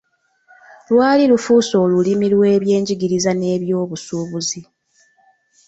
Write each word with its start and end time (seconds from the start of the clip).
Lwali 0.91 1.23
lufuuse 1.31 1.75
olulimi 1.83 2.27
lw'ebyenjigiriza 2.33 3.31
n'ebyobusuubuzi. 3.35 4.61